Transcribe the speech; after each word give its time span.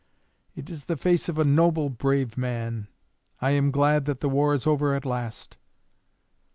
It 0.55 0.67
is 0.71 0.85
the 0.85 0.97
face 0.97 1.29
of 1.29 1.37
a 1.37 1.43
noble, 1.45 1.91
brave 1.91 2.35
man. 2.35 2.87
I 3.39 3.51
am 3.51 3.69
glad 3.69 4.05
that 4.05 4.19
the 4.19 4.29
war 4.29 4.55
is 4.55 4.65
over 4.65 4.95
at 4.95 5.05
last." 5.05 5.57